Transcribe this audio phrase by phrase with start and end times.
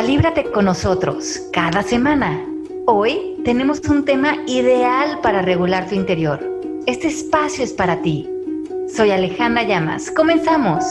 [0.00, 2.42] Calíbrate con nosotros cada semana.
[2.86, 6.40] Hoy tenemos un tema ideal para regular tu interior.
[6.86, 8.26] Este espacio es para ti.
[8.96, 10.10] Soy Alejandra Llamas.
[10.10, 10.82] Comenzamos.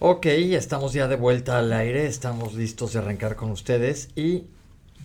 [0.00, 4.48] Ok, estamos ya de vuelta al aire, estamos listos de arrancar con ustedes y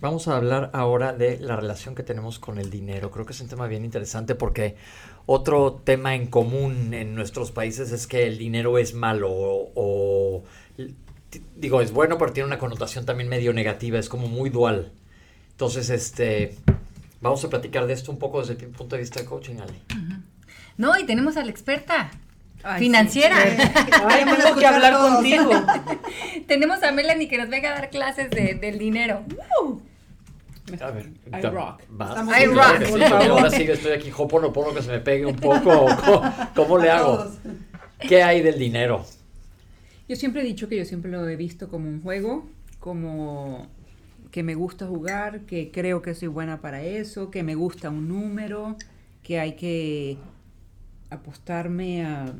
[0.00, 3.10] vamos a hablar ahora de la relación que tenemos con el dinero.
[3.10, 4.76] Creo que es un tema bien interesante porque
[5.32, 10.42] otro tema en común en nuestros países es que el dinero es malo o,
[11.54, 14.90] digo, es bueno, pero tiene una connotación también medio negativa, es como muy dual.
[15.52, 16.56] Entonces, este,
[17.20, 19.80] vamos a platicar de esto un poco desde el punto de vista de coaching, Ali.
[20.76, 22.10] No, y tenemos a la experta
[22.78, 23.36] financiera.
[24.08, 25.48] Ay, tengo que hablar contigo.
[26.48, 29.22] Tenemos a Melanie que nos venga a dar clases de, del dinero.
[30.80, 31.82] A ver, I rock.
[31.90, 32.84] I rock.
[32.84, 35.86] Sí, ahora sí que estoy aquí, no pongo que se me pegue un poco.
[36.04, 37.26] ¿Cómo, cómo le hago?
[37.98, 39.04] ¿Qué hay del dinero?
[40.08, 43.68] Yo siempre he dicho que yo siempre lo he visto como un juego, como
[44.30, 48.08] que me gusta jugar, que creo que soy buena para eso, que me gusta un
[48.08, 48.76] número,
[49.22, 50.18] que hay que
[51.10, 52.32] apostarme a,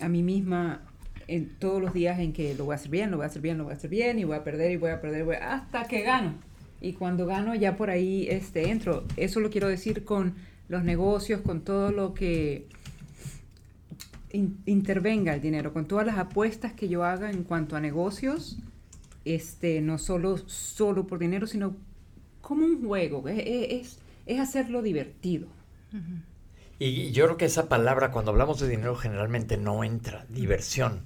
[0.00, 0.82] a mí misma
[1.28, 3.42] en todos los días en que lo voy a hacer bien, lo voy a hacer
[3.42, 5.84] bien, lo voy a hacer bien, y voy a perder, y voy a perder, hasta
[5.84, 6.34] que gano.
[6.80, 9.04] Y cuando gano ya por ahí este, entro.
[9.16, 10.34] Eso lo quiero decir con
[10.68, 12.66] los negocios, con todo lo que
[14.32, 18.58] intervenga el dinero, con todas las apuestas que yo haga en cuanto a negocios,
[19.24, 21.76] este, no solo, solo por dinero, sino
[22.42, 25.48] como un juego, es, es, hacerlo divertido.
[26.78, 30.26] Y yo creo que esa palabra, cuando hablamos de dinero, generalmente no entra.
[30.28, 31.00] Diversión.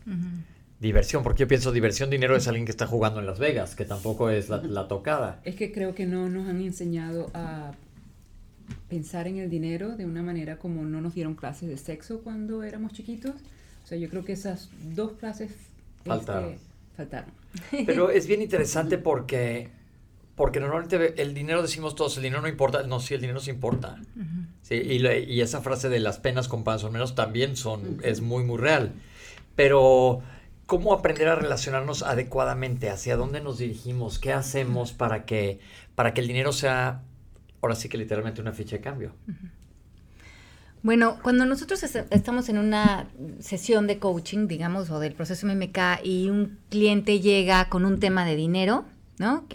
[0.81, 3.85] Diversión, porque yo pienso diversión, dinero es alguien que está jugando en Las Vegas, que
[3.85, 5.41] tampoco es la, tocada.
[5.45, 7.73] Es que creo que no nos han enseñado a
[8.89, 12.63] pensar en el dinero de una manera como no nos dieron clases de sexo cuando
[12.63, 13.35] éramos chiquitos.
[13.85, 16.55] O sea, yo creo que esas dos clases este, faltaron.
[16.97, 17.31] faltaron.
[17.85, 19.69] Pero es bien interesante porque
[20.41, 22.85] porque normalmente el dinero decimos todos, el dinero no importa.
[22.85, 24.01] No, sí, el dinero sí importa.
[24.63, 28.23] sí, y, y, esa frase de las penas con pan son menos también son, es
[28.23, 28.95] muy, muy real.
[29.55, 30.23] Pero,
[30.71, 32.91] ¿cómo aprender a relacionarnos adecuadamente?
[32.91, 34.21] ¿Hacia dónde nos dirigimos?
[34.21, 35.59] ¿Qué hacemos para que,
[35.97, 37.03] para que el dinero sea,
[37.61, 39.13] ahora sí que literalmente una ficha de cambio?
[40.85, 43.09] Bueno, cuando nosotros estamos en una
[43.41, 48.25] sesión de coaching, digamos, o del proceso MMK y un cliente llega con un tema
[48.25, 48.85] de dinero,
[49.19, 49.49] ¿no?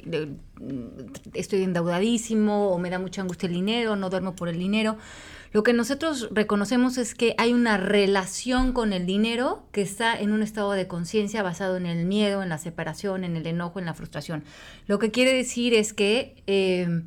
[1.33, 4.97] Estoy endeudadísimo o me da mucha angustia el dinero, no duermo por el dinero.
[5.55, 10.33] Lo que nosotros reconocemos es que hay una relación con el dinero que está en
[10.33, 13.85] un estado de conciencia basado en el miedo, en la separación, en el enojo, en
[13.85, 14.44] la frustración.
[14.85, 17.03] Lo que quiere decir es que eh,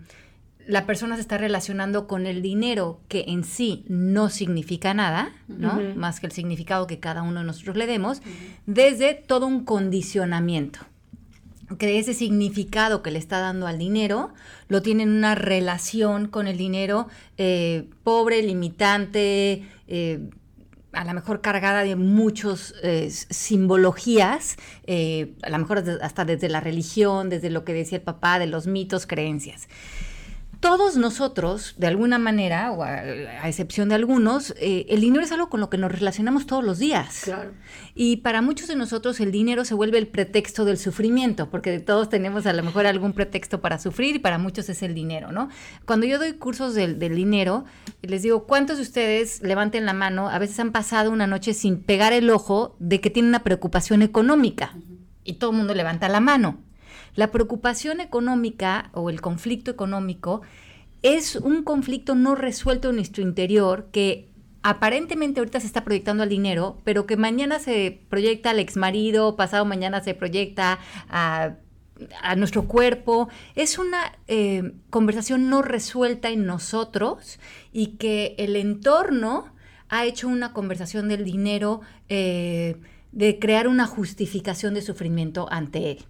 [0.66, 5.78] la persona se está relacionando con el dinero que en sí no significa nada, ¿no?
[5.94, 8.22] Más que el significado que cada uno de nosotros le demos,
[8.64, 10.78] desde todo un condicionamiento
[11.76, 14.32] que ese significado que le está dando al dinero
[14.68, 20.30] lo tiene en una relación con el dinero eh, pobre, limitante, eh,
[20.92, 24.56] a lo mejor cargada de muchas eh, simbologías,
[24.86, 28.66] a lo mejor hasta desde la religión, desde lo que decía el papá, de los
[28.66, 29.68] mitos, creencias
[30.60, 35.48] todos nosotros, de alguna manera, o a, excepción de algunos, eh, el dinero es algo
[35.48, 37.22] con lo que nos relacionamos todos los días.
[37.24, 37.52] Claro.
[37.94, 42.08] Y para muchos de nosotros el dinero se vuelve el pretexto del sufrimiento, porque todos
[42.08, 45.48] tenemos a lo mejor algún pretexto para sufrir y para muchos es el dinero, ¿no?
[45.84, 47.64] Cuando yo doy cursos del, dinero,
[48.02, 50.28] les digo, ¿cuántos de ustedes levanten la mano?
[50.28, 54.02] A veces han pasado una noche sin pegar el ojo de que tienen una preocupación
[54.02, 54.74] económica.
[55.22, 56.67] Y todo el mundo levanta la mano.
[57.18, 60.42] La preocupación económica o el conflicto económico
[61.02, 64.28] es un conflicto no resuelto en nuestro interior que
[64.62, 69.64] aparentemente ahorita se está proyectando al dinero, pero que mañana se proyecta al exmarido, pasado
[69.64, 71.56] mañana se proyecta a,
[72.36, 73.28] nuestro cuerpo.
[73.56, 77.40] Es una eh, conversación no resuelta en nosotros
[77.72, 79.52] y que el entorno
[79.88, 82.76] ha hecho una conversación del dinero eh,
[83.10, 86.04] de crear una justificación de sufrimiento ante él.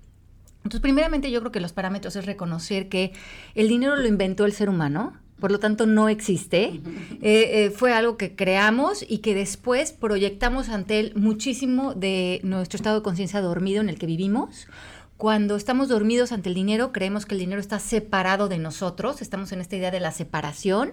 [0.68, 3.12] Entonces, primeramente yo creo que los parámetros es reconocer que
[3.54, 6.80] el dinero lo inventó el ser humano, por lo tanto no existe.
[7.20, 12.76] Eh, eh, fue algo que creamos y que después proyectamos ante él muchísimo de nuestro
[12.76, 14.68] estado de conciencia dormido en el que vivimos.
[15.16, 19.50] Cuando estamos dormidos ante el dinero, creemos que el dinero está separado de nosotros, estamos
[19.50, 20.92] en esta idea de la separación,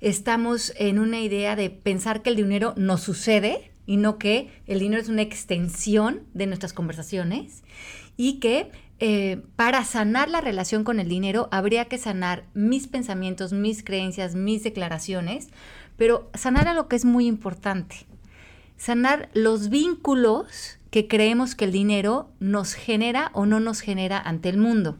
[0.00, 4.78] estamos en una idea de pensar que el dinero nos sucede y no que el
[4.78, 7.64] dinero es una extensión de nuestras conversaciones
[8.16, 8.70] y que
[9.06, 14.34] eh, para sanar la relación con el dinero habría que sanar mis pensamientos, mis creencias,
[14.34, 15.48] mis declaraciones,
[15.98, 18.06] pero sanar a lo que es muy importante,
[18.78, 24.48] sanar los vínculos que creemos que el dinero nos genera o no nos genera ante
[24.48, 24.96] el mundo.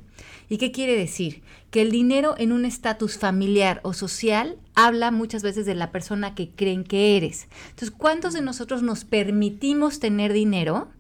[0.50, 1.42] ¿Y qué quiere decir?
[1.70, 6.34] Que el dinero en un estatus familiar o social habla muchas veces de la persona
[6.34, 7.48] que creen que eres.
[7.70, 10.90] Entonces, ¿cuántos de nosotros nos permitimos tener dinero?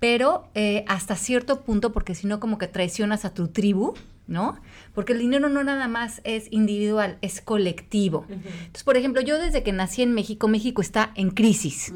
[0.00, 3.94] Pero eh, hasta cierto punto, porque si no como que traicionas a tu tribu,
[4.26, 4.58] ¿no?
[4.94, 8.24] Porque el dinero no nada más es individual, es colectivo.
[8.28, 11.92] Entonces, por ejemplo, yo desde que nací en México, México está en crisis.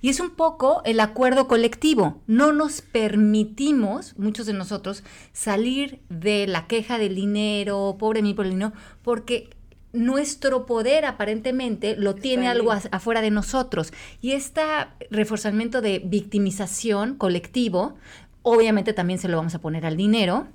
[0.00, 2.20] Y es un poco el acuerdo colectivo.
[2.26, 8.44] No nos permitimos, muchos de nosotros, salir de la queja del dinero, pobre mí por
[8.44, 8.72] el dinero,
[9.02, 9.50] porque
[9.92, 13.92] nuestro poder aparentemente lo tiene algo afuera de nosotros.
[14.20, 14.62] Y este
[15.10, 17.96] reforzamiento de victimización colectivo,
[18.42, 20.48] obviamente también se lo vamos a poner al dinero,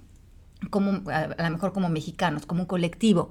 [0.70, 3.30] como, a, a lo mejor como mexicanos, como un colectivo.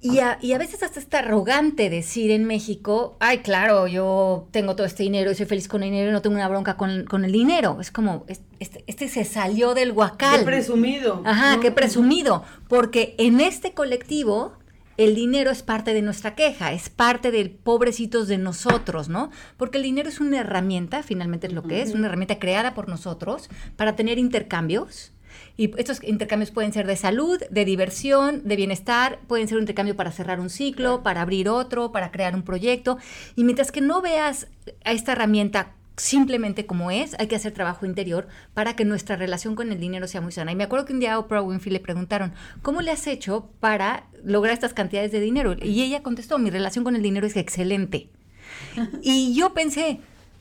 [0.00, 4.76] Y a, y a, veces hasta es arrogante decir en México, ay, claro, yo tengo
[4.76, 7.04] todo este dinero y soy feliz con el dinero y no tengo una bronca con,
[7.04, 7.78] con el dinero.
[7.80, 8.24] Es como,
[8.58, 10.40] este, este, se salió del huacal.
[10.40, 11.22] Qué presumido.
[11.24, 12.44] Ajá, qué presumido.
[12.68, 14.52] Porque en este colectivo
[14.98, 19.30] el dinero es parte de nuestra queja, es parte del pobrecitos de nosotros, ¿no?
[19.56, 22.88] Porque el dinero es una herramienta, finalmente es lo que es, una herramienta creada por
[22.88, 25.12] nosotros para tener intercambios
[25.56, 29.96] y estos intercambios pueden ser de salud, de diversión, de bienestar, pueden ser un intercambio
[29.96, 32.98] para cerrar un ciclo, para abrir otro, para crear un proyecto.
[33.36, 34.48] Y mientras que no veas
[34.84, 39.54] a esta herramienta simplemente como es, hay que hacer trabajo interior para que nuestra relación
[39.54, 40.52] con el dinero sea muy sana.
[40.52, 43.50] Y me acuerdo que un día a Oprah Winfrey le preguntaron, ¿cómo le has hecho
[43.60, 45.56] para lograr estas cantidades de dinero?
[45.60, 48.08] Y ella contestó, mi relación con el dinero es excelente.
[49.02, 50.00] Y yo pensé,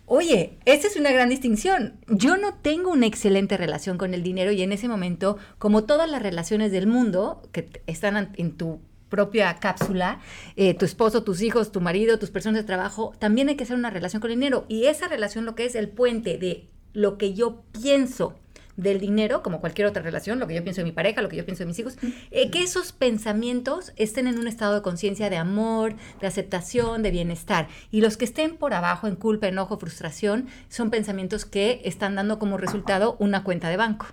[0.09, 1.99] Oye, esa es una gran distinción.
[2.07, 6.09] Yo no tengo una excelente relación con el dinero y en ese momento, como todas
[6.09, 10.19] las relaciones del mundo que están en tu propia cápsula,
[10.55, 13.77] eh, tu esposo, tus hijos, tu marido, tus personas de trabajo, también hay que hacer
[13.77, 14.65] una relación con el dinero.
[14.67, 18.35] Y esa relación lo que es el puente de lo que yo pienso
[18.77, 21.35] del dinero, como cualquier otra relación, lo que yo pienso de mi pareja, lo que
[21.35, 21.97] yo pienso de mis hijos,
[22.29, 27.11] eh, que esos pensamientos estén en un estado de conciencia de amor, de aceptación, de
[27.11, 27.67] bienestar.
[27.91, 32.37] Y los que estén por abajo en culpa, enojo, frustración, son pensamientos que están dando
[32.37, 34.07] como resultado una cuenta de banco.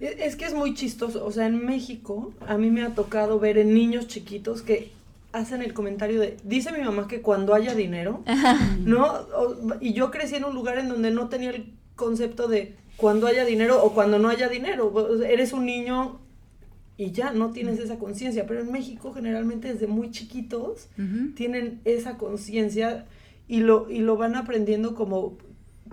[0.00, 3.58] Es que es muy chistoso, o sea, en México a mí me ha tocado ver
[3.58, 4.92] en niños chiquitos que
[5.32, 8.22] hacen el comentario de, dice mi mamá que cuando haya dinero,
[8.84, 9.26] ¿no?
[9.80, 13.44] y yo crecí en un lugar en donde no tenía el concepto de cuando haya
[13.44, 15.22] dinero o cuando no haya dinero.
[15.24, 16.20] Eres un niño
[16.96, 20.88] y ya no tienes esa conciencia, pero en México generalmente desde muy chiquitos
[21.34, 23.06] tienen esa conciencia
[23.46, 25.38] y lo, y lo van aprendiendo como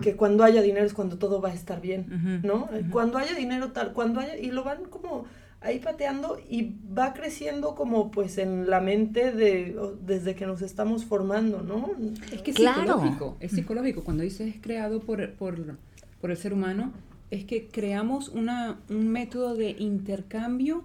[0.00, 2.68] que cuando haya dinero es cuando todo va a estar bien, ¿no?
[2.90, 5.26] Cuando haya dinero tal, cuando haya, y lo van como
[5.60, 11.04] ahí pateando y va creciendo como pues en la mente de desde que nos estamos
[11.04, 11.90] formando, ¿no?
[12.32, 15.76] Es que es psicológico, es psicológico, cuando dices es creado por, por
[16.20, 16.92] por el ser humano
[17.30, 20.84] es que creamos una, un método de intercambio,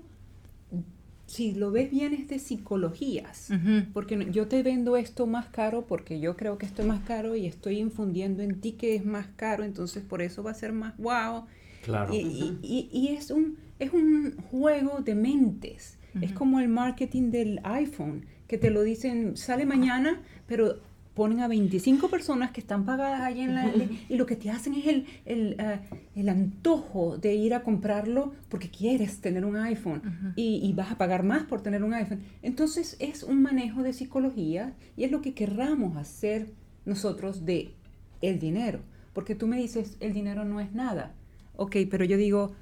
[1.31, 3.49] si lo ves bien es de psicologías,
[3.93, 7.37] porque yo te vendo esto más caro porque yo creo que esto es más caro
[7.37, 10.73] y estoy infundiendo en ti que es más caro, entonces por eso va a ser
[10.73, 11.45] más wow.
[11.83, 12.13] Claro.
[12.13, 15.97] Y, y, es, un, es un juego de mentes.
[16.19, 20.81] Es como el marketing del iPhone, que te lo dicen, sale mañana, pero
[21.13, 23.71] ponen a 25 personas que están pagadas ahí en la...
[24.09, 25.79] y lo que te hacen es el, el, eh,
[26.15, 30.97] el, antojo de ir a comprarlo porque quieres tener un iPhone y, y, vas a
[30.97, 32.21] pagar más por tener un iPhone.
[32.41, 36.47] Entonces es un manejo de psicología y es lo que querramos hacer
[36.85, 37.73] nosotros de
[38.21, 38.79] el dinero.
[39.13, 41.13] Porque tú me dices, el dinero no es nada.
[41.57, 42.53] Ok, pero yo digo,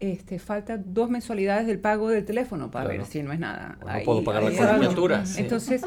[0.00, 3.78] este, falta dos mensualidades del pago del teléfono para ver si no es nada.
[3.80, 5.24] no puedo pagar la colegiatura.
[5.36, 5.82] Entonces,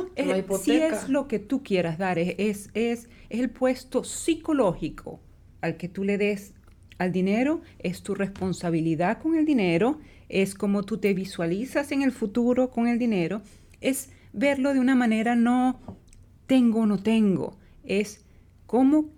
[0.63, 5.21] si es lo que tú quieras dar, es, es, es, el puesto psicológico
[5.61, 6.53] al que tú le des
[6.97, 9.99] al dinero, es tu responsabilidad con el dinero,
[10.29, 13.41] es como tú te visualizas en el futuro con el dinero,
[13.79, 15.79] es verlo de una manera no
[16.47, 18.25] tengo o no tengo, es
[18.67, 19.09] cómo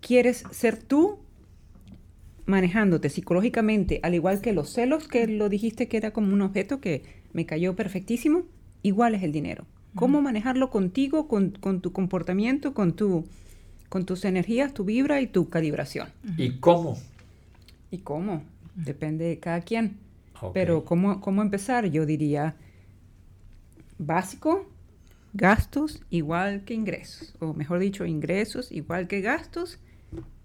[0.00, 1.21] quieres ser tú
[2.46, 6.80] manejándote psicológicamente, al igual que los celos, que lo dijiste que era como un objeto
[6.80, 8.42] que me cayó perfectísimo,
[8.82, 9.64] igual es el dinero.
[9.94, 13.26] Cómo manejarlo contigo, con, tu comportamiento, con, tu,
[13.90, 16.08] con tus energías, tu vibra y tu calibración.
[16.38, 16.96] ¿Y cómo?
[17.90, 18.42] ¿Y cómo?
[18.74, 19.98] Depende de cada quien.
[20.54, 21.86] Pero ¿cómo, ¿cómo empezar?
[21.90, 22.56] Yo diría
[23.98, 24.66] básico,
[25.34, 27.34] gastos igual que ingresos.
[27.38, 29.78] O mejor dicho, ingresos igual que gastos.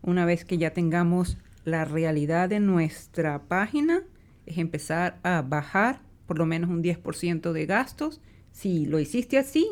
[0.01, 1.37] Una vez que ya tengamos
[1.67, 4.01] la realidad de nuestra página
[4.45, 8.21] es empezar a bajar por lo menos un 10% de gastos.
[8.53, 9.67] Si lo hiciste así,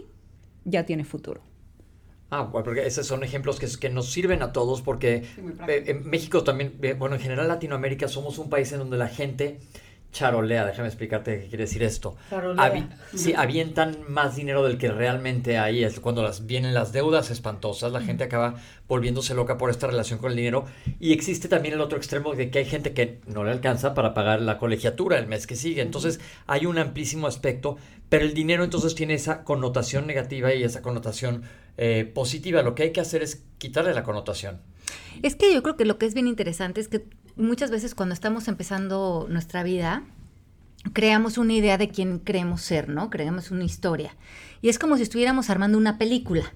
[0.65, 1.41] ya tienes futuro.
[2.31, 5.23] Ah, bueno, porque esos son ejemplos que, que nos sirven a todos porque
[5.69, 9.07] eh, en México también, eh, bueno, en general Latinoamérica somos un país en donde la
[9.07, 9.59] gente
[10.15, 12.15] charolea, déjame explicarte qué quiere decir esto.
[12.29, 12.89] Charolea.
[13.13, 15.83] sí, avientan más dinero del que realmente hay.
[15.83, 18.55] Es cuando las, vienen las deudas espantosas, la gente acaba
[18.87, 20.65] volviéndose loca por esta relación con el dinero.
[21.01, 24.13] Y existe también el otro extremo de que hay gente que no le alcanza para
[24.13, 25.81] pagar la colegiatura el mes que sigue.
[25.81, 30.81] Entonces hay un amplísimo aspecto, pero el dinero entonces tiene esa connotación negativa y esa
[30.81, 31.43] connotación
[31.77, 32.61] eh, positiva.
[32.61, 34.61] Lo que hay que hacer es quitarle la connotación.
[35.23, 37.03] Es que yo creo que lo que es bien interesante es que
[37.35, 40.03] muchas veces cuando estamos empezando nuestra vida,
[40.93, 43.09] creamos una idea de quién creemos ser, ¿no?
[43.09, 44.15] Creamos una historia.
[44.61, 46.53] Y es como si estuviéramos armando una película.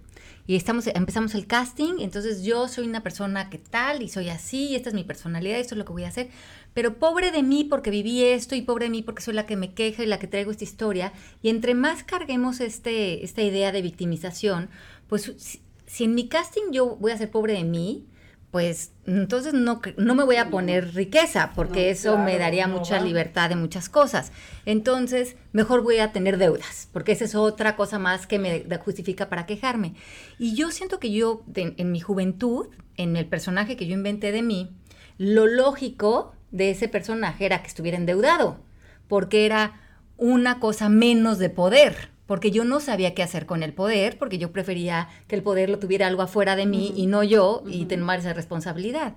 [0.47, 4.75] Y estamos, empezamos el casting, entonces yo soy una persona que tal y soy así,
[4.75, 6.29] esta es mi personalidad, esto es lo que voy a hacer.
[6.73, 9.55] Pero pobre de mí porque viví esto y pobre de mí porque soy la que
[9.55, 11.13] me queja y la que traigo esta historia.
[11.43, 14.69] Y entre más carguemos este, esta idea de victimización,
[15.07, 18.07] pues si en mi casting yo voy a ser pobre de mí,
[18.51, 23.49] pues entonces no, no me voy a poner riqueza, porque eso me daría mucha libertad
[23.49, 24.31] de muchas cosas.
[24.65, 29.29] Entonces, mejor voy a tener deudas, porque esa es otra cosa más que me justifica
[29.29, 29.93] para quejarme.
[30.39, 34.41] Y yo siento que yo, en mi juventud, en el personaje que yo inventé de
[34.41, 34.75] mí,
[35.17, 38.59] lo lógico de ese personaje era que estuviera endeudado,
[39.07, 39.79] porque era
[40.17, 44.37] una cosa menos de poder porque yo no sabía qué hacer con el poder, porque
[44.37, 47.85] yo prefería que el poder lo tuviera algo afuera de mí y no yo, y
[47.85, 49.15] tomar esa responsabilidad.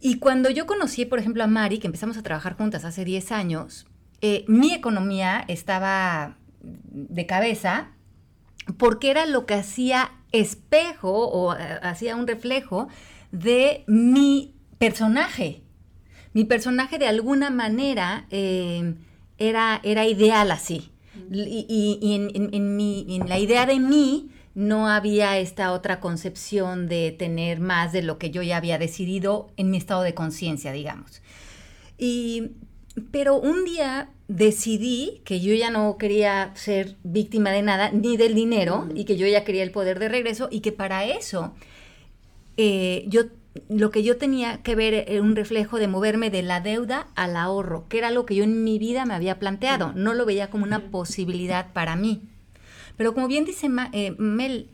[0.00, 3.30] Y cuando yo conocí, por ejemplo, a Mari, que empezamos a trabajar juntas hace 10
[3.30, 3.86] años,
[4.22, 7.88] eh, mi economía estaba de cabeza
[8.78, 12.88] porque era lo que hacía espejo o eh, hacía un reflejo
[13.32, 15.60] de mi personaje.
[16.32, 18.94] Mi personaje de alguna manera eh,
[19.36, 20.90] era, era ideal así.
[21.30, 28.02] Y, en, la idea de mí no había esta otra concepción de tener más de
[28.02, 31.22] lo que yo ya había decidido en mi estado de conciencia, digamos.
[31.96, 32.52] Y,
[33.10, 38.34] pero un día decidí que yo ya no quería ser víctima de nada, ni del
[38.34, 41.52] dinero, y que yo ya quería el poder de regreso, y que para eso
[42.56, 43.22] eh, yo
[43.68, 47.36] lo que yo tenía que ver era un reflejo de moverme de la deuda al
[47.36, 49.92] ahorro, que era lo que yo en mi vida me había planteado.
[49.94, 52.22] No lo veía como una posibilidad para mí.
[52.96, 54.68] Pero como bien dice eh, Mel,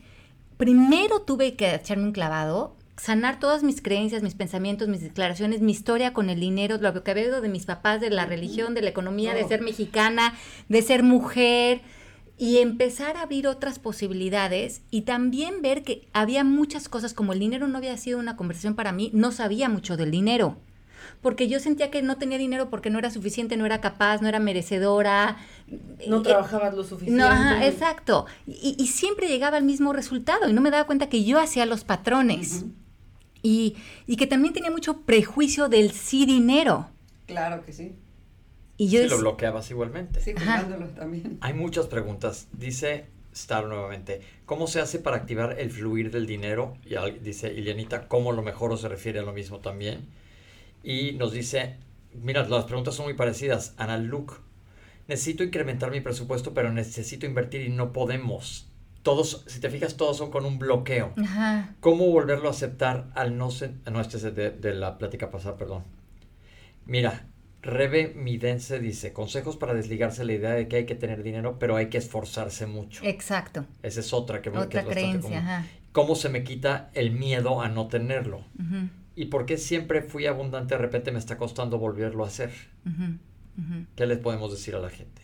[0.57, 5.71] primero tuve que echarme un clavado, sanar todas mis creencias, mis pensamientos, mis declaraciones, mi
[5.71, 8.81] historia con el dinero, lo que había oído de mis papás, de la religión, de
[8.81, 10.33] la economía, de ser mexicana,
[10.69, 11.81] de ser mujer,
[12.37, 17.39] y empezar a abrir otras posibilidades y también ver que había muchas cosas, como el
[17.39, 20.57] dinero no había sido una conversación para mí, no sabía mucho del dinero.
[21.21, 24.27] Porque yo sentía que no tenía dinero porque no era suficiente, no era capaz, no
[24.27, 25.37] era merecedora.
[26.07, 27.23] No trabajabas lo suficiente.
[27.23, 28.25] No, exacto.
[28.45, 31.83] Y, siempre llegaba al mismo resultado y no me daba cuenta que yo hacía los
[31.83, 32.65] patrones.
[33.41, 33.75] y,
[34.07, 36.89] y que también tenía mucho prejuicio del sí dinero.
[37.27, 37.95] Claro que sí.
[38.77, 40.19] Y yo lo bloqueabas igualmente.
[40.19, 41.37] Sí, también.
[41.41, 42.47] Hay muchas preguntas.
[42.51, 46.77] Dice Star nuevamente, ¿cómo se hace para activar el fluir del dinero?
[46.85, 50.07] Y dice Ilianita, ¿cómo lo mejor se refiere a lo mismo también?
[50.83, 51.77] Y nos dice,
[52.13, 53.73] mira, las preguntas son muy parecidas.
[53.77, 54.35] Ana Luke,
[55.07, 58.67] necesito incrementar mi presupuesto, pero necesito invertir y no podemos.
[59.03, 61.13] Todos, si te fijas, todos son con un bloqueo.
[61.79, 63.73] ¿Cómo volverlo a aceptar al no ser...
[63.91, 65.83] No, este es de, de la plática pasada, perdón.
[66.85, 67.27] Mira,
[67.65, 71.75] Rebe Midense dice, consejos para desligarse la idea de que hay que tener dinero, pero
[71.75, 73.03] hay que esforzarse mucho.
[73.03, 73.65] Exacto.
[73.81, 75.65] Esa es otra que, otra que creencia, ajá.
[75.91, 78.43] ¿Cómo se me quita el miedo a no tenerlo?
[79.15, 82.51] ¿Y por qué siempre fui abundante de repente me está costando volverlo a hacer?
[83.95, 85.23] ¿Qué les podemos decir a la gente?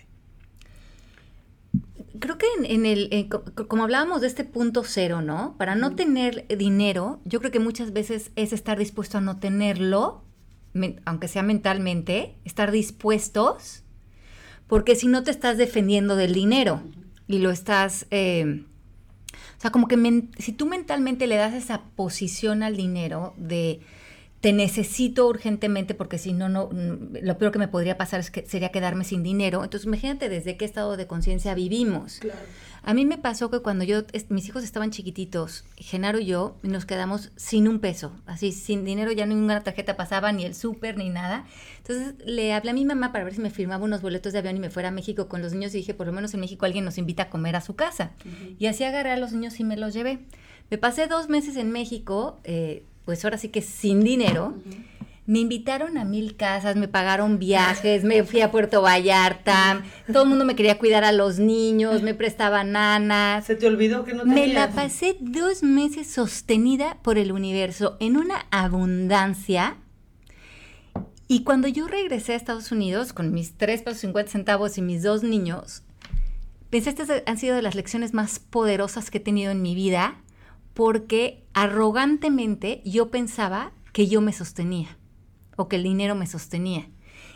[2.19, 3.29] Creo que en, el,
[3.67, 5.55] como hablábamos de este punto cero, ¿no?
[5.57, 10.23] Para no tener dinero, yo creo que muchas veces es estar dispuesto a no tenerlo
[11.05, 13.83] aunque sea mentalmente, estar dispuestos,
[14.67, 16.81] porque si no te estás defendiendo del dinero
[17.27, 18.63] y lo estás, eh,
[19.57, 23.81] o sea, como que si tú mentalmente le das esa posición al dinero de
[24.41, 28.45] te necesito urgentemente porque si no, no, lo peor que me podría pasar es que
[28.47, 29.63] sería quedarme sin dinero.
[29.63, 32.17] Entonces, imagínate desde qué estado de conciencia vivimos.
[32.19, 32.39] Claro.
[32.83, 36.85] A mí me pasó que cuando yo, mis hijos estaban chiquititos, Genaro y yo nos
[36.85, 41.09] quedamos sin un peso, así, sin dinero, ya ninguna tarjeta pasaba, ni el súper, ni
[41.09, 41.45] nada.
[41.77, 44.57] Entonces le hablé a mi mamá para ver si me firmaba unos boletos de avión
[44.57, 46.65] y me fuera a México con los niños y dije, por lo menos en México
[46.65, 48.13] alguien nos invita a comer a su casa.
[48.57, 50.25] Y así agarré a los niños y me los llevé.
[50.71, 54.55] Me pasé dos meses en México, eh, pues ahora sí que sin dinero.
[55.27, 60.29] me invitaron a mil casas, me pagaron viajes, me fui a Puerto Vallarta, todo el
[60.29, 63.45] mundo me quería cuidar a los niños, me prestaban nanas.
[63.45, 64.53] Se te olvidó que no Me tenías.
[64.53, 69.77] la pasé dos meses sostenida por el universo en una abundancia.
[71.29, 75.01] Y cuando yo regresé a Estados Unidos con mis 3 pesos 50 centavos y mis
[75.01, 75.83] dos niños,
[76.69, 80.17] pensé estas han sido de las lecciones más poderosas que he tenido en mi vida
[80.73, 84.97] porque arrogantemente yo pensaba que yo me sostenía
[85.55, 86.89] o que el dinero me sostenía.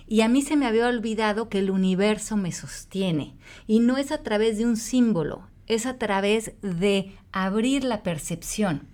[0.07, 3.35] Y a mí se me había olvidado que el universo me sostiene.
[3.67, 8.87] Y no es a través de un símbolo, es a través de abrir la percepción,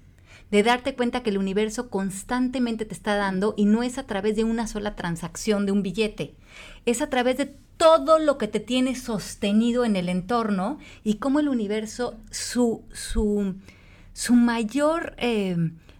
[0.51, 4.35] de darte cuenta que el universo constantemente te está dando y no es a través
[4.35, 6.35] de una sola transacción, de un billete.
[6.85, 11.39] Es a través de todo lo que te tiene sostenido en el entorno y cómo
[11.39, 13.55] el universo, su, su,
[14.13, 15.15] su mayor...
[15.17, 15.55] Eh,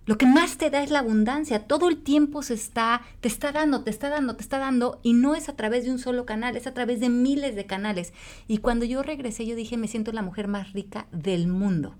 [0.07, 1.67] lo que más te da es la abundancia.
[1.67, 4.99] Todo el tiempo se está, te está dando, te está dando, te está dando.
[5.03, 7.65] Y no es a través de un solo canal, es a través de miles de
[7.65, 8.11] canales.
[8.47, 11.95] Y cuando yo regresé, yo dije, me siento la mujer más rica del mundo.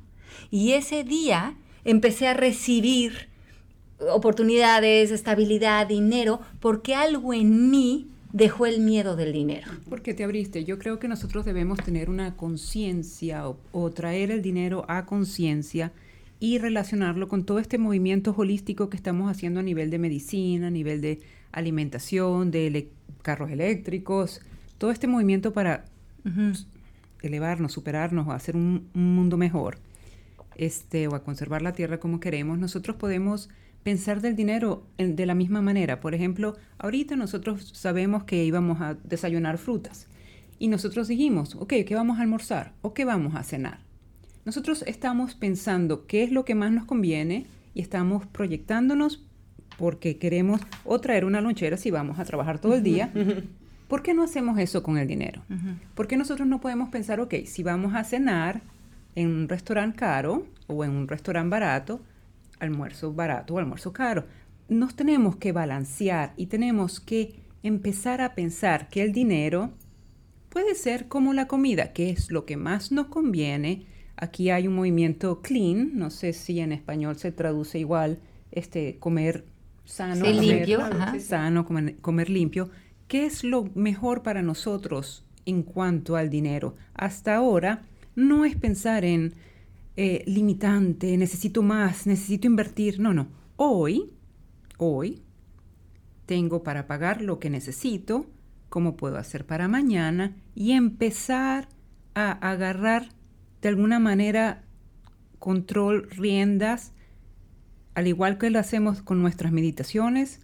[0.49, 3.29] Y ese día empecé a recibir
[4.11, 9.67] oportunidades, estabilidad, dinero, porque algo en mí dejó el miedo del dinero.
[9.89, 10.63] Porque te abriste.
[10.63, 15.91] Yo creo que nosotros debemos tener una conciencia o, o, traer el dinero a conciencia
[16.39, 20.71] y relacionarlo con todo este movimiento holístico que estamos haciendo a nivel de medicina, a
[20.71, 21.19] nivel de
[21.51, 22.89] alimentación, de ele
[23.21, 24.41] carros eléctricos,
[24.77, 25.85] todo este movimiento para
[26.25, 26.65] uh -huh.
[27.21, 29.77] elevarnos, superarnos o hacer un, un, mundo mejor,
[30.55, 33.49] este, o a conservar la tierra como queremos, nosotros podemos
[33.83, 35.99] pensar del dinero en, de la misma manera.
[35.99, 40.07] Por ejemplo, ahorita nosotros sabemos que íbamos a desayunar frutas
[40.59, 42.73] y nosotros dijimos, ok, ¿qué vamos a almorzar?
[42.81, 43.79] ¿O qué vamos a cenar?
[44.45, 49.25] Nosotros estamos pensando qué es lo que más nos conviene y estamos proyectándonos
[49.77, 53.11] porque queremos o traer una lonchera si vamos a trabajar todo el día.
[53.87, 55.41] ¿Por qué no hacemos eso con el dinero?
[55.49, 55.75] Uh -huh.
[55.95, 58.61] ¿Por qué nosotros no podemos pensar, ok, si vamos a cenar
[59.15, 62.01] en un restaurante caro o en un restaurante barato,
[62.61, 64.25] almuerzo barato o almuerzo caro?
[64.69, 69.71] Nos tenemos que balancear y tenemos que empezar a pensar que el dinero
[70.47, 73.85] puede ser como la comida, que es lo que más nos conviene,
[74.21, 78.19] Aquí hay un movimiento clean, no sé si en español se traduce igual,
[78.51, 79.45] este, comer
[79.83, 81.19] sano, sí, comer limpio, ajá.
[81.19, 82.69] sano, comer, comer limpio.
[83.07, 86.75] ¿Qué es lo mejor para nosotros en cuanto al dinero?
[86.93, 87.81] Hasta ahora
[88.15, 89.33] no es pensar en
[90.03, 92.99] eh, limitante, necesito más, necesito invertir.
[92.99, 93.27] No, no.
[93.55, 94.11] Hoy,
[94.79, 95.21] hoy,
[96.25, 98.25] tengo para pagar lo que necesito,
[98.67, 101.69] cómo puedo hacer para mañana y empezar
[102.15, 103.09] a agarrar
[103.61, 104.63] de alguna manera
[105.37, 106.93] control, riendas,
[107.93, 110.39] al igual que lo hacemos con nuestras meditaciones,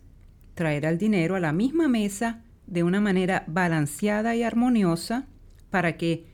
[0.53, 5.25] traer al dinero a la misma mesa de una manera balanceada y armoniosa
[5.71, 6.27] para que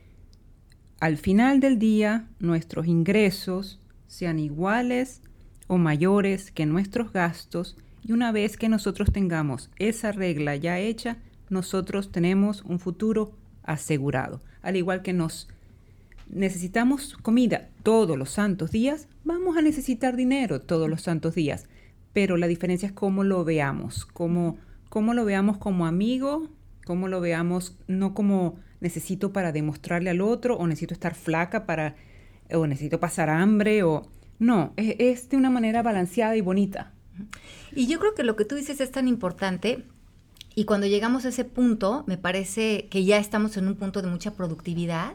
[1.04, 5.20] al final del día nuestros ingresos sean iguales
[5.66, 11.18] o mayores que nuestros gastos y una vez que nosotros tengamos esa regla ya hecha,
[11.50, 13.32] nosotros tenemos un futuro
[13.64, 14.40] asegurado.
[14.62, 15.46] Al igual que nos
[16.30, 21.66] necesitamos comida todos los santos días, vamos a necesitar dinero todos los santos días.
[22.14, 24.56] Pero la diferencia es cómo lo veamos, cómo,
[24.88, 26.48] cómo lo veamos como amigo,
[26.86, 31.96] cómo lo veamos no como necesito para demostrarle al otro o necesito estar flaca para
[32.52, 36.92] o necesito pasar hambre o no, es, es de una manera balanceada y bonita.
[37.74, 39.84] Y yo creo que lo que tú dices es tan importante
[40.54, 44.08] y cuando llegamos a ese punto, me parece que ya estamos en un punto de
[44.08, 45.14] mucha productividad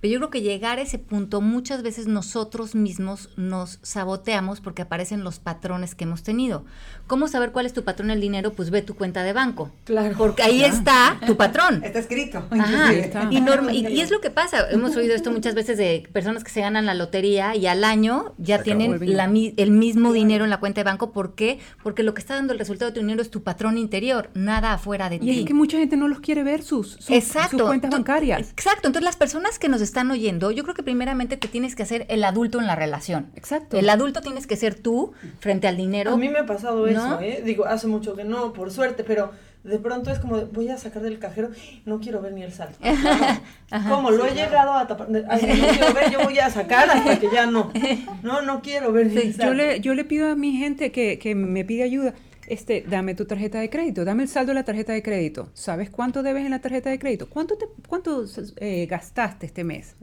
[0.00, 4.82] pero yo creo que llegar a ese punto muchas veces nosotros mismos nos saboteamos porque
[4.82, 6.64] aparecen los patrones que hemos tenido.
[7.06, 8.52] ¿Cómo saber cuál es tu patrón en el dinero?
[8.52, 9.70] Pues ve tu cuenta de banco.
[9.84, 10.14] Claro.
[10.16, 11.82] Porque ahí está tu patrón.
[11.84, 12.38] Está escrito.
[12.50, 12.92] Ajá.
[12.94, 13.28] inclusive.
[13.30, 14.70] Y, norma- y, y es lo que pasa.
[14.70, 18.32] Hemos oído esto muchas veces de personas que se ganan la lotería y al año
[18.38, 21.12] ya Se tienen la el mismo dinero en la cuenta de banco.
[21.12, 21.58] ¿Por qué?
[21.82, 24.72] Porque lo que está dando el resultado de tu dinero es tu patrón interior, nada
[24.74, 25.40] afuera de Y ti.
[25.40, 27.58] es que mucha gente no los quiere ver sus, sus, Exacto.
[27.58, 28.50] sus cuentas Tú- bancarias.
[28.50, 28.86] Exacto.
[28.86, 32.06] Entonces, las personas que nos están oyendo, yo creo que primeramente te tienes que hacer
[32.08, 33.26] el adulto en la relación.
[33.34, 33.76] Exacto.
[33.76, 36.12] El adulto tienes que ser tú frente al dinero.
[36.12, 37.20] A mí me ha pasado eso, ¿No?
[37.20, 37.42] ¿eh?
[37.44, 39.32] Digo, hace mucho que no, por suerte, pero
[39.64, 41.50] de pronto es como, de, voy a sacar del cajero,
[41.84, 42.78] no quiero ver ni el saldo.
[43.88, 46.88] como lo he llegado a tapar, de- ay, no quiero ver, yo voy a sacar
[46.90, 47.70] hasta que ya no.
[48.22, 49.52] No, no quiero ver ni el saldo.
[49.52, 52.14] Yo le, yo le pido a mi gente que, que me pide ayuda,
[52.50, 55.48] este, dame tu tarjeta de crédito, dame el saldo de la tarjeta de crédito.
[55.54, 57.28] ¿Sabes cuánto debes en la tarjeta de crédito?
[57.28, 58.24] ¿Cuánto, te, cuánto
[58.56, 59.94] eh, gastaste este mes?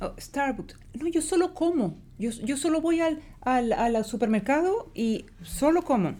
[0.00, 0.76] Oh, Starbucks.
[1.00, 1.96] No, yo solo como.
[2.18, 6.14] Yo, yo solo voy al, al, al supermercado y solo como.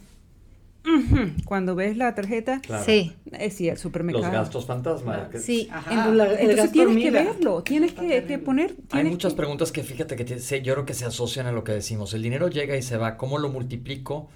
[1.44, 2.85] cuando ves la tarjeta, Claro.
[2.85, 3.12] Sí.
[3.33, 4.24] es sí, el supermercado.
[4.26, 5.29] Los gastos fantasma.
[5.38, 5.68] Sí.
[5.70, 5.90] Ajá.
[5.90, 8.74] Entonces, La- el entonces gasto tienes que verlo, tienes que, que poner...
[8.90, 10.24] Hay muchas que- preguntas que fíjate que
[10.62, 12.14] yo creo que se asocian a lo que decimos.
[12.14, 13.16] El dinero llega y se va.
[13.18, 14.31] ¿Cómo lo multiplico?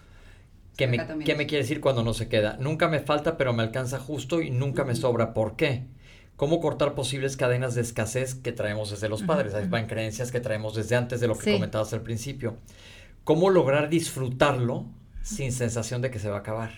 [0.76, 2.56] ¿Qué me, qué quiere decir cuando no se queda?
[2.58, 5.32] Nunca me falta, pero me alcanza justo y nunca me sobra.
[5.34, 5.84] ¿Por qué?
[6.36, 9.54] ¿Cómo cortar posibles cadenas de escasez que traemos desde los padres?
[9.54, 11.52] Ahí van creencias que traemos desde antes de lo que Sí.
[11.52, 12.56] comentabas al principio.
[13.22, 14.86] ¿Cómo lograr disfrutarlo
[15.22, 16.72] sin sensación de que se va a acabar?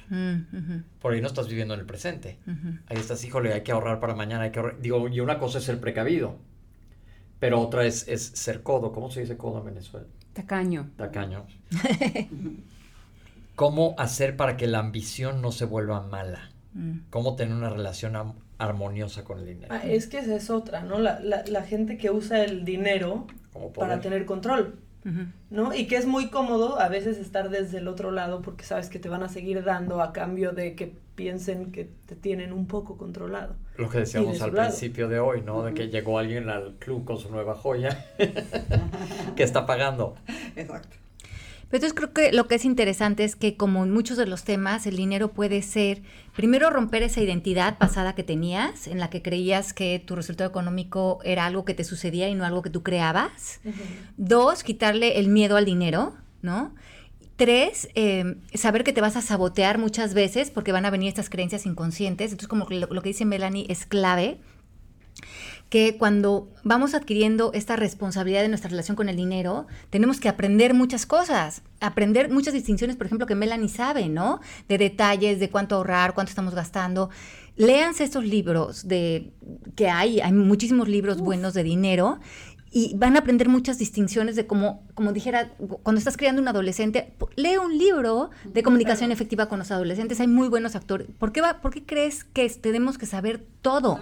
[1.00, 2.38] Por ahí no estás viviendo en el presente.
[2.86, 4.78] Ahí estás, híjole, hay que ahorrar para mañana, hay que ahorrar.
[4.80, 6.36] Digo, y una cosa es ser precavido,
[7.40, 8.92] pero otra es, es ser codo.
[8.92, 10.06] ¿Cómo se dice codo en Venezuela?
[10.34, 10.90] Tacaño.
[10.98, 11.46] Tacaño.
[13.56, 16.50] ¿Cómo hacer para que la ambición no se vuelva mala?
[16.74, 16.98] Mm.
[17.10, 19.74] ¿Cómo tener una relación armoniosa con el dinero?
[19.74, 20.98] Ah, es que esa es otra, ¿no?
[20.98, 23.26] La, la, la gente que usa el dinero
[23.74, 24.78] para tener control.
[25.50, 25.72] ¿no?
[25.72, 28.98] Y que es muy cómodo a veces estar desde el otro lado porque sabes que
[28.98, 32.96] te van a seguir dando a cambio de que piensen que te tienen un poco
[32.96, 33.54] controlado.
[33.76, 34.68] Lo que decíamos de al lado.
[34.68, 35.62] principio de hoy, ¿no?
[35.62, 38.04] De que llegó alguien al club con su nueva joya
[39.36, 40.16] que está pagando.
[40.56, 40.96] Exacto.
[41.68, 44.44] Pero entonces creo que lo que es interesante es que como en muchos de los
[44.44, 46.02] temas, el dinero puede ser,
[46.34, 51.18] primero romper esa identidad pasada que tenías, en la que creías que tu resultado económico
[51.24, 53.60] era algo que te sucedía y no algo que tú creabas.
[54.16, 56.72] Dos, quitarle el miedo al dinero, ¿no?
[57.34, 61.28] Tres, eh, saber que te vas a sabotear muchas veces porque van a venir estas
[61.28, 62.30] creencias inconscientes.
[62.30, 64.38] Entonces, como lo, lo que dice Melanie es clave,
[65.68, 70.74] que cuando vamos adquiriendo esta responsabilidad de nuestra relación con el dinero, tenemos que aprender
[70.74, 74.40] muchas cosas, aprender muchas distinciones, por ejemplo, que Melanie sabe, ¿no?
[74.68, 77.10] De detalles, de cuánto ahorrar, cuánto estamos gastando.
[77.56, 79.32] Léanse estos libros de
[79.74, 82.20] que hay, hay muchísimos libros buenos de dinero
[82.78, 85.48] y van a aprender muchas distinciones de cómo, como dijera,
[85.82, 90.26] cuando estás creando un adolescente, lee un libro de comunicación efectiva con los adolescentes, hay
[90.26, 91.06] muy buenos actores.
[91.18, 93.98] ¿Por qué, va, ¿Por qué crees que tenemos que saber todo?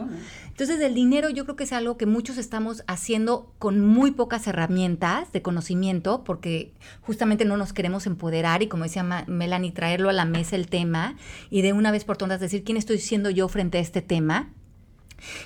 [0.48, 4.44] Entonces, el dinero yo creo que es algo que muchos estamos haciendo con muy pocas
[4.48, 10.08] herramientas de conocimiento, porque justamente no nos queremos empoderar y, como decía Ma- Melanie, traerlo
[10.08, 11.14] a la mesa el tema
[11.48, 14.48] y de una vez por todas decir quién estoy siendo yo frente a este tema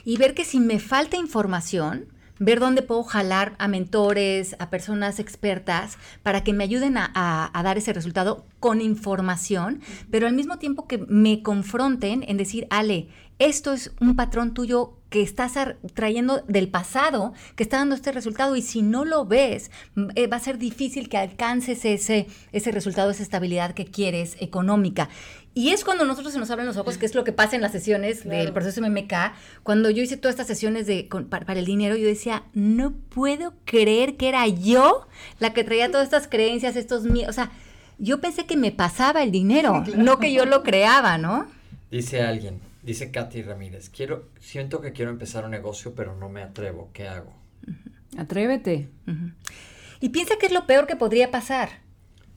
[0.07, 2.07] y ver que si me falta información,
[2.39, 7.79] ver dónde puedo jalar a mentores, a personas expertas, para que me ayuden a, dar
[7.79, 13.73] ese resultado con información, pero al mismo tiempo que me confronten en decir, Ale, esto
[13.73, 15.55] es un patrón tuyo que estás
[15.95, 19.71] trayendo del pasado, que está dando este resultado, y si no lo ves,
[20.17, 25.09] eh, va a ser difícil que alcances ese, ese resultado, esa estabilidad que quieres económica.
[25.55, 27.63] Y es cuando nosotros se nos abren los ojos, que es lo que pasa en
[27.63, 29.13] las sesiones del proceso MMK.
[29.63, 32.93] Cuando yo hice todas estas sesiones de, con- para, para el dinero, yo decía, no
[32.93, 35.09] puedo creer que era yo
[35.41, 37.31] la que traía todas estas creencias, estos miedos.
[37.31, 37.51] O sea,
[37.99, 41.47] yo pensé que me pasaba el dinero, no que yo lo creaba, ¿no?
[41.91, 46.43] Dice alguien, dice Katy Ramírez, quiero, siento que quiero empezar un negocio, pero no me
[46.43, 46.91] atrevo.
[46.93, 47.33] ¿Qué hago?
[48.17, 48.89] Atrévete.
[50.01, 51.69] Y piensa qué es lo peor que podría pasar.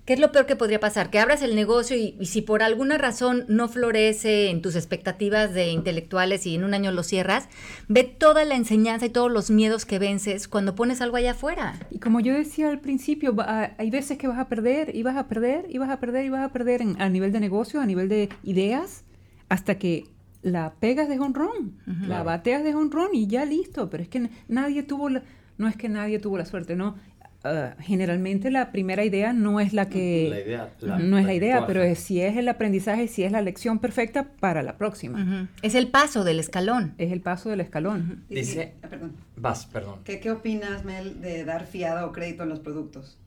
[0.06, 1.12] ¿Qué es lo peor que podría pasar?
[1.12, 5.54] Que abras el negocio y, y si por alguna razón no florece en tus expectativas
[5.54, 7.48] de intelectuales y en un año lo cierras,
[7.88, 11.80] ve toda la enseñanza y todos los miedos que vences cuando pones algo allá afuera.
[11.92, 15.04] Y como yo decía al principio, va a- hay veces que vas a perder y
[15.04, 17.40] vas a perder y vas a perder y vas a perder en- a nivel de
[17.40, 19.04] negocio, a nivel de ideas,
[19.50, 20.06] hasta que
[20.42, 22.24] la pegas de honrón, la Claro.
[22.26, 23.90] bateas de honrón y ya listo.
[23.90, 25.22] Pero es que nadie tuvo la,
[25.58, 26.96] no es que nadie tuvo la suerte, no.
[27.44, 31.28] Ah, generalmente la primera idea no es la que La idea, la- no es la
[31.30, 34.78] la idea, pero es, si es el aprendizaje, si es la lección perfecta para la
[34.78, 35.50] próxima.
[35.64, 36.94] Es el paso del escalón.
[37.00, 38.24] Es el paso del escalón.
[38.30, 39.14] Dice- perdón.
[39.38, 40.02] Vas, perdón.
[40.04, 43.18] ¿Qué, ¿Qué opinas, Mel, de dar fiado o crédito en los productos?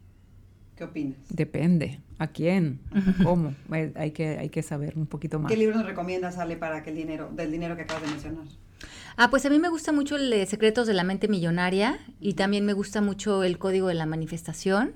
[0.76, 1.18] ¿Qué opinas?
[1.30, 2.00] Depende.
[2.18, 2.80] ¿A quién?
[3.22, 3.54] ¿Cómo?
[3.70, 5.50] Hay que, hay que saber un poquito más.
[5.50, 8.44] ¿Qué libro nos recomiendas, Ale, para que el dinero, del dinero que acabas de mencionar?
[9.16, 12.34] Ah, pues a mí me gusta mucho el de Secretos de la Mente Millonaria y
[12.34, 14.92] también me gusta mucho el Código de la Manifestación.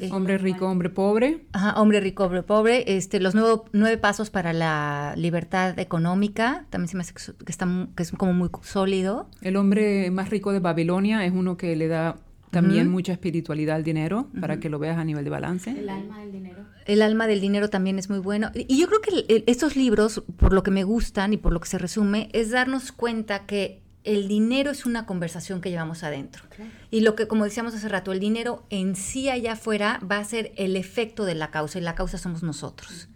[0.00, 1.44] Eh, Hombre rico, hombre pobre.
[1.52, 2.96] Ajá, hombre rico, hombre pobre.
[2.96, 6.66] Este, los nuevo- nueve pasos para la libertad económica.
[6.70, 7.66] También se me hace que, está,
[7.96, 9.30] que es como muy sólido.
[9.40, 12.16] El hombre más rico de Babilonia es uno que le da
[12.62, 15.70] también mucha espiritualidad al dinero para que lo veas a nivel de balance.
[15.88, 16.64] alma del dinero.
[16.86, 18.50] El alma del dinero también es muy bueno.
[18.54, 21.52] Y yo creo que el- el- estos libros, por lo que me gustan y por
[21.52, 26.04] lo que se resume, es darnos cuenta que el dinero es una conversación que llevamos
[26.04, 26.44] adentro.
[26.92, 30.24] Y lo que, como decíamos hace rato, el dinero en sí allá afuera va a
[30.24, 33.08] ser el efecto de la causa y la causa somos nosotros.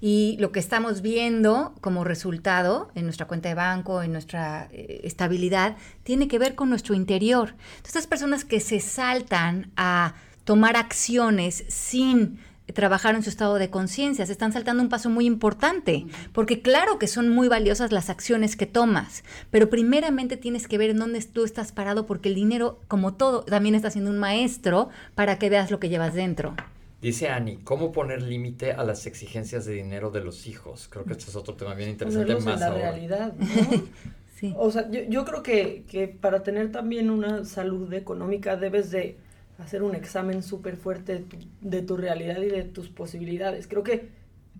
[0.00, 5.00] Y lo que estamos viendo como resultado en nuestra cuenta de banco, en nuestra eh,
[5.04, 7.50] estabilidad, tiene que ver con nuestro interior.
[7.50, 12.38] Entonces, estas personas que se saltan a tomar acciones sin
[12.72, 16.98] trabajar en su estado de conciencia, se están saltando un paso muy importante, porque claro
[16.98, 21.20] que son muy valiosas las acciones que tomas, pero primeramente tienes que ver en dónde
[21.22, 25.48] tú estás parado, porque el dinero, como todo, también está siendo un maestro para que
[25.48, 26.54] veas lo que llevas dentro.
[27.00, 30.88] Dice Ani, ¿cómo poner límite a las exigencias de dinero de los hijos?
[30.90, 32.90] Creo que este es otro tema bien interesante Ponerlos más en la ahora.
[32.90, 33.84] realidad, ¿no?
[34.34, 34.54] Sí.
[34.58, 39.16] O sea, yo, yo creo que, que para tener también una salud económica debes de
[39.58, 43.66] hacer un examen súper fuerte de tu, de tu realidad y de tus posibilidades.
[43.66, 44.10] Creo que,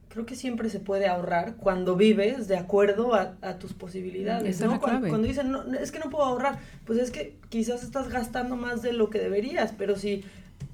[0.09, 4.57] creo que siempre se puede ahorrar cuando vives de acuerdo a, a tus posibilidades.
[4.57, 4.73] Esa es ¿no?
[4.73, 5.09] la Cuando, clave.
[5.11, 8.81] cuando dicen, no, es que no puedo ahorrar, pues es que quizás estás gastando más
[8.83, 10.25] de lo que deberías, pero si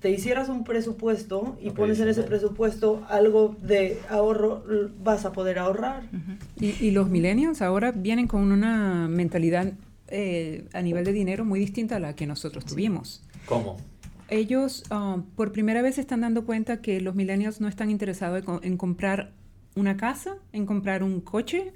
[0.02, 4.64] te hicieras un presupuesto y Ok, pones en ese presupuesto algo de ahorro,
[5.02, 6.02] vas a poder ahorrar.
[6.58, 9.72] Y, y los millennials ahora vienen con una mentalidad
[10.08, 13.22] eh, a nivel de dinero muy distinta a la que nosotros tuvimos.
[13.46, 13.76] ¿Cómo?
[14.28, 18.42] Ellos ah, por primera vez se están dando cuenta que los millennials no están interesados
[18.46, 19.32] en, en comprar
[19.76, 21.72] una casa, en comprar un coche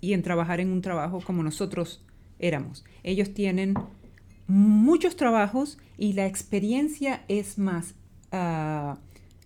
[0.00, 2.04] y en trabajar en un trabajo como nosotros
[2.38, 2.84] éramos.
[3.02, 3.74] Ellos tienen
[4.56, 7.94] muchos trabajos y la experiencia es más,
[8.32, 8.98] ah,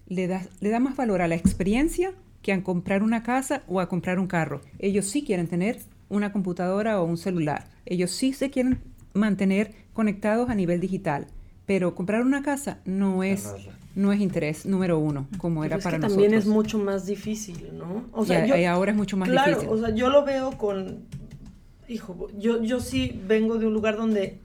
[0.08, 3.80] le, da, le da más valor a la experiencia que a comprar una casa o
[3.80, 4.60] a comprar un carro.
[4.80, 7.68] Ellos sí quieren tener una computadora o un celular.
[7.86, 8.78] Ellos sí se quieren
[9.14, 11.26] mantener conectados a nivel digital.
[11.66, 13.52] Pero comprar una casa no es,
[13.96, 16.22] no es interés número uno, como Pero era es para que nosotros.
[16.24, 18.04] también es mucho más difícil, ¿no?
[18.12, 19.68] O Y a- y ahora es mucho más claro, difícil.
[19.70, 21.00] o sea, yo lo veo con,
[21.88, 24.38] hijo, yo, yo sí vengo de un lugar donde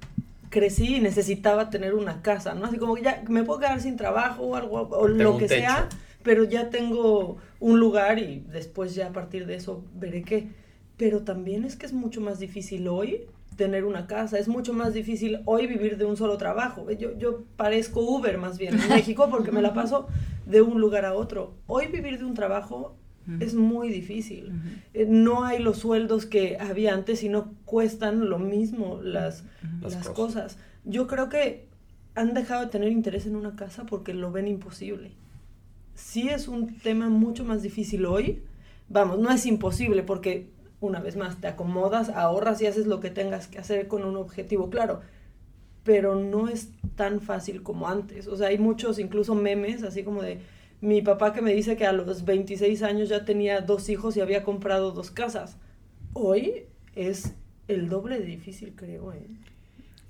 [0.51, 2.65] crecí y necesitaba tener una casa, ¿no?
[2.65, 5.47] Así como que ya me puedo quedar sin trabajo o algo, o Tengo lo que
[5.47, 5.89] sea,
[6.21, 10.49] pero ya tengo un lugar y después ya a partir de eso veré qué.
[10.97, 13.21] Pero también es que es mucho más difícil hoy
[13.55, 16.89] tener una casa, es mucho más difícil hoy vivir de un solo trabajo.
[16.91, 20.07] Yo, yo parezco Uber más bien en México porque me la paso
[20.45, 21.55] de un lugar a otro.
[21.67, 22.97] Hoy vivir de un trabajo
[23.39, 24.51] es muy difícil.
[24.93, 29.43] Eh, No hay los sueldos que había antes y no cuestan lo mismo las,
[29.81, 30.13] Las las cosas.
[30.15, 30.57] cosas.
[30.83, 31.67] Yo creo que
[32.15, 35.11] han dejado de tener interés en una casa porque lo ven imposible.
[35.95, 38.41] Sí es un tema mucho más difícil hoy.
[38.89, 43.11] Vamos, no es imposible porque una vez más te acomodas, ahorras y haces lo que
[43.11, 45.01] tengas que hacer con un objetivo claro.
[45.83, 48.27] Pero no es tan fácil como antes.
[48.27, 50.39] O sea, hay muchos incluso memes así como de
[50.81, 54.21] mi papá que me dice que a los 26 años ya tenía dos hijos y
[54.21, 55.57] había comprado dos casas.
[56.13, 56.65] Hoy
[56.95, 57.33] es
[57.67, 59.13] el doble de difícil, creo.
[59.13, 59.25] ¿eh?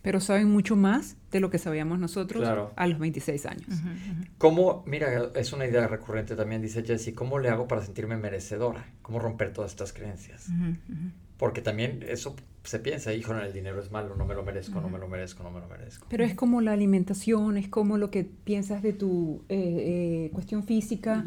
[0.02, 2.74] Pero saben mucho más de lo que sabíamos nosotros Claro.
[2.76, 3.68] a los 26 años.
[4.40, 8.86] ¿Cómo, mira, es una idea recurrente también, dice Jessie, ¿cómo le hago para sentirme merecedora?
[9.04, 10.48] ¿Cómo romper todas estas creencias?
[11.38, 14.90] Porque también eso se piensa, hijo, el dinero es malo, no me lo merezco, no
[14.90, 16.06] me lo merezco, no me lo merezco.
[16.10, 20.64] Pero es como la alimentación, es como lo que piensas de tu eh, eh, cuestión
[20.64, 21.26] física.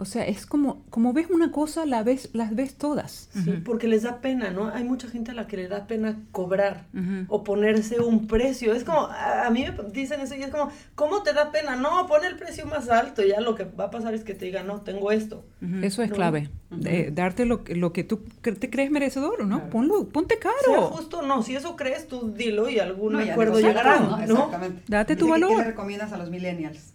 [0.00, 3.28] O sea, es como, como ves una cosa, la ves, las ves todas.
[3.32, 4.68] Sí, porque les da pena, ¿no?
[4.68, 7.26] Hay mucha gente a la que le da pena cobrar Ujú.
[7.28, 8.72] o ponerse un precio.
[8.72, 11.76] Es como, a, a mí me dicen eso y es como, ¿cómo te da pena?
[11.76, 13.22] No, pon el precio más alto.
[13.22, 15.44] y Ya lo que va a pasar es que te digan, no, tengo esto.
[15.82, 16.16] Eso es No.
[16.16, 16.48] clave.
[16.70, 19.56] de darte lo, que- lo que tú te crees merecedor, ¿no?
[19.56, 19.70] Claro.
[19.70, 20.82] Ponlo, ponte Sea caro.
[20.92, 21.42] justo, no.
[21.42, 24.18] Si eso crees, tú dilo y algún No, acuerdo llegará, ¿no?
[24.20, 24.82] Exactamente.
[24.86, 25.58] Date tu Dice que, ¿Qué valor.
[25.58, 26.92] le recomiendas a los millennials?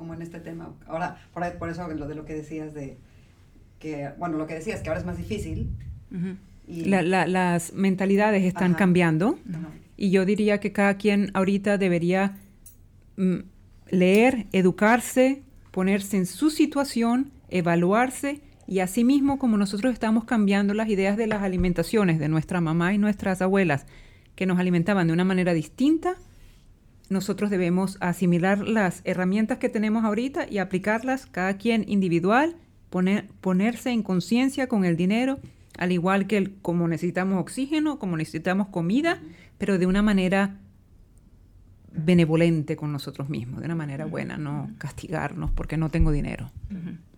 [0.00, 0.72] Como en este tema.
[0.86, 2.96] Ahora, por, ahí- por eso lo de lo que decías de
[3.78, 5.68] que, bueno, lo que decías, que ahora es más difícil.
[6.10, 6.36] Ujú.
[6.66, 8.78] Y, La- la- las mentalidades están Ajá.
[8.78, 9.38] cambiando.
[9.50, 9.68] Ajá.
[9.98, 12.38] Y yo diría que cada quien ahorita debería
[13.18, 13.40] mm,
[13.90, 21.18] leer, educarse, ponerse en su situación, evaluarse y asimismo como nosotros estamos cambiando las ideas
[21.18, 23.84] de las alimentaciones de nuestra mamá y nuestras abuelas
[24.34, 26.14] que nos alimentaban de una manera distinta,
[27.10, 32.56] nosotros debemos asimilar las herramientas que tenemos ahorita y aplicarlas cada quien individual,
[32.88, 35.38] poner, ponerse en conciencia con el dinero,
[35.78, 39.20] al igual que el- como necesitamos oxígeno, como necesitamos comida,
[39.58, 40.56] pero de una manera
[41.92, 46.50] benevolente con nosotros mismos, de una manera buena, no castigarnos porque no tengo dinero.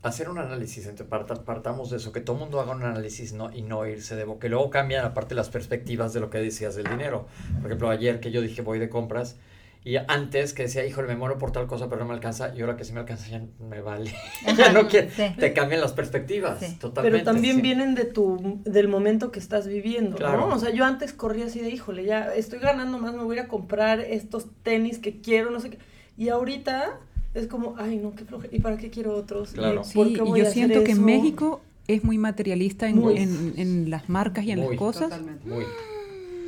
[0.03, 3.35] Hacer un análisis, entre parta- partamos de eso, que todo el mundo haga un análisis
[3.35, 4.47] no, y no irse de boca.
[4.47, 7.29] Y luego cambian aparte las perspectivas de lo que decías del dinero.
[7.61, 9.37] Por ejemplo, ayer que yo dije voy de compras
[9.85, 12.61] y antes que decía, híjole, me muero por tal cosa, pero no me alcanza, y
[12.61, 14.13] ahora que sí me alcanza ya me vale.
[14.57, 15.09] ya no quiero.
[15.11, 15.23] Sí.
[15.39, 16.77] Te cambian las perspectivas, Sí.
[16.79, 17.19] totalmente.
[17.19, 17.63] Pero también sí.
[17.63, 20.49] vienen de tu, del momento que estás viviendo, Claro.
[20.49, 20.55] ¿no?
[20.55, 23.49] O sea, yo antes corría así de, híjole, ya estoy ganando más, me voy a
[23.49, 25.79] comprar estos tenis que quiero, no sé qué.
[26.17, 27.01] Y ahorita
[27.35, 29.53] es como, ay, no, qué flojera, ¿y para qué quiero otros?
[29.53, 29.83] ¿Y Claro.
[29.85, 31.03] Sí, por qué y yo a hacer siento que eso?
[31.03, 33.17] México es muy materialista en, Muy.
[33.17, 34.69] en- en las marcas y en Muy.
[34.71, 35.09] las cosas.
[35.11, 35.49] Totalmente.
[35.49, 35.65] Muy.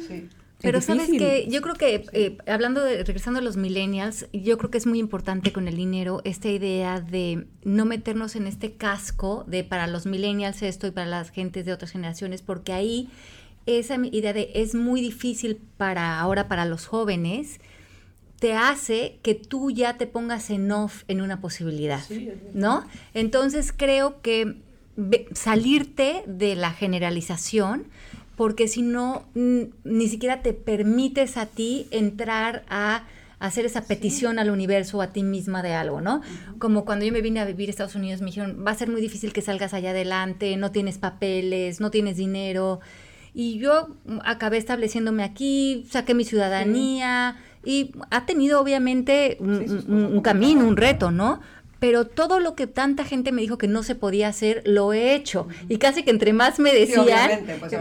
[0.07, 0.29] Sí.
[0.65, 4.71] Pero sabes que yo creo que eh, hablando de, regresando a los millennials, yo creo
[4.71, 9.45] que es muy importante con el dinero esta idea de no meternos en este casco
[9.47, 13.09] de para los millennials esto y para las gentes de otras generaciones, porque ahí
[13.67, 17.61] esa idea de es muy difícil para ahora para los jóvenes
[18.39, 22.03] te hace que tú ya te pongas en off en una posibilidad,
[22.53, 22.85] ¿no?
[23.15, 24.57] Entonces creo que
[25.33, 27.87] salirte de la generalización,
[28.37, 33.05] porque si no, ni siquiera te permites a ti entrar a
[33.39, 36.23] hacer esa petición al universo o a ti misma de algo, ¿no?
[36.59, 38.89] Como cuando yo me vine a vivir a Estados Unidos, me dijeron, va a ser
[38.89, 42.81] muy difícil que salgas allá adelante, no tienes papeles, no tienes dinero.
[43.35, 50.77] Y yo acabé estableciéndome aquí, saqué mi ciudadanía y ha tenido obviamente un camino, un
[50.77, 51.41] reto, ¿no?
[51.85, 55.15] Pero todo lo que tanta gente me dijo que no se podía hacer, lo he
[55.15, 55.49] hecho.
[55.69, 57.45] Y casi que entre más me decían...
[57.61, 57.75] Pues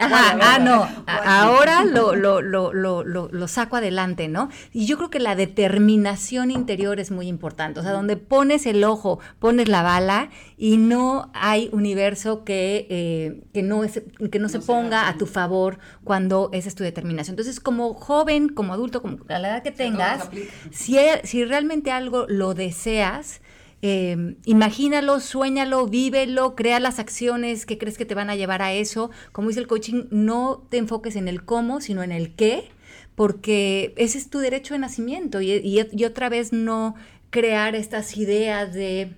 [0.00, 4.48] ah, no, ahora lo, lo, lo, lo, lo saco adelante, ¿no?
[4.72, 7.80] Y yo creo que la determinación interior es muy importante.
[7.80, 13.42] O sea, donde pones el ojo, pones la bala y no hay universo que, eh,
[13.52, 17.34] que no, es, que no, se ponga a tu favor cuando esa es tu determinación.
[17.34, 20.30] Entonces, como joven, como adulto, como a la edad que tengas,
[20.70, 23.41] si, si realmente algo lo deseas,
[23.84, 28.72] eh, imagínalo, suéñalo, vívelo, crea las acciones que crees que te van a llevar a
[28.72, 29.10] eso.
[29.32, 32.70] Como dice el coaching, no te enfoques en el cómo, sino en el qué,
[33.16, 36.94] porque ese es tu derecho de nacimiento y, otra vez no
[37.30, 39.16] crear estas ideas de,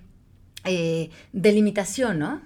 [0.63, 2.41] eh, limitación, ¿no?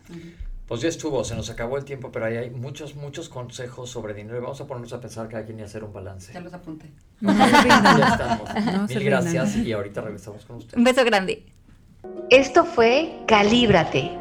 [0.67, 4.13] Pues ya estuvo, se nos acabó el tiempo, pero ahí hay muchos, muchos consejos sobre
[4.13, 6.33] dinero y vamos a ponernos a pensar cada quien y hacer un balance.
[6.33, 6.91] Ya los apunté.
[7.21, 8.89] ya estamos.
[8.89, 10.77] Mil gracias y ahorita regresamos con ustedes.
[10.77, 11.45] Un beso grande.
[12.29, 14.11] Esto fue Calíbrate.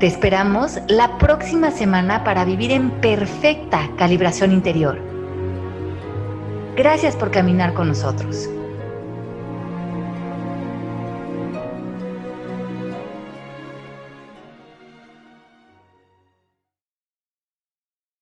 [0.00, 4.98] Te esperamos la próxima semana para vivir en perfecta calibración interior.
[6.76, 8.48] Gracias por caminar con nosotros.